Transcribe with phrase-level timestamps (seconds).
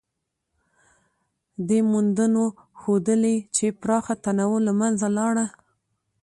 [1.67, 2.45] دې موندنو
[2.79, 5.45] ښودلې، چې پراخه تنوع له منځه لاړه.